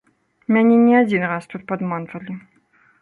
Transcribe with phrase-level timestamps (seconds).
[0.55, 2.33] Мяне не адзін раз тут падманвалі.